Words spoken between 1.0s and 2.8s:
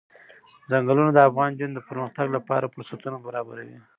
د افغان نجونو د پرمختګ لپاره